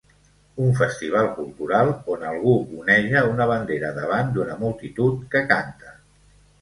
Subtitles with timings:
[0.67, 2.55] Un festival cultural on algú
[2.85, 5.95] oneja una bandera davant d'una multitud que canta.